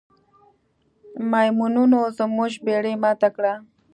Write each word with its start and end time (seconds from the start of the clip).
میمونونو 1.31 1.99
زموږ 2.17 2.51
بیړۍ 2.65 2.93
ماته 3.03 3.29
کړه. 3.35 3.53